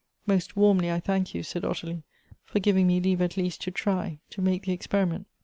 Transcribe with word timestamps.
"Most 0.25 0.55
warmly 0.55 0.89
I 0.91 0.99
thank 0.99 1.35
you," 1.35 1.43
said 1.43 1.63
Ottilie, 1.63 2.01
"for 2.43 2.57
giving 2.59 2.87
me 2.87 2.99
leave'at 2.99 3.37
leaSt 3.37 3.59
to 3.61 3.69
try, 3.69 4.17
to 4.31 4.41
make 4.41 4.63
the 4.65 4.73
experiment. 4.73 5.27